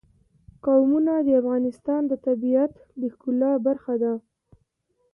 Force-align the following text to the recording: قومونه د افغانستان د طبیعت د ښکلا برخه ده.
قومونه 0.65 1.13
د 1.27 1.29
افغانستان 1.41 2.01
د 2.07 2.13
طبیعت 2.25 2.73
د 3.01 3.03
ښکلا 3.13 3.51
برخه 3.65 3.93
ده. 4.03 4.13